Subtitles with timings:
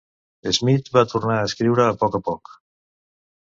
[0.59, 2.53] Smith va tornar a escriure a poc a poc.